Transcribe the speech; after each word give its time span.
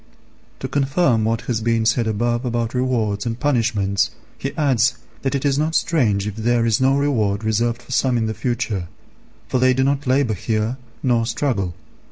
To 0.61 0.67
confirm 0.67 1.25
what 1.25 1.41
has 1.41 1.61
been 1.61 1.85
said 1.85 2.07
above 2.07 2.43
about 2.43 2.73
rewards 2.73 3.27
and 3.27 3.39
punishments, 3.39 4.09
he 4.35 4.51
adds 4.57 4.95
that 5.21 5.35
it 5.35 5.45
is 5.45 5.59
not 5.59 5.75
strange 5.75 6.25
if 6.25 6.37
there 6.37 6.65
is 6.65 6.81
no 6.81 6.97
reward 6.97 7.43
reserved 7.43 7.83
for 7.83 7.91
some 7.91 8.17
in 8.17 8.25
the 8.25 8.33
future; 8.33 8.87
for 9.47 9.59
they 9.59 9.75
do 9.75 9.83
not 9.83 10.07
labour 10.07 10.33
here 10.33 10.77
nor 11.03 11.27
struggle. 11.27 11.75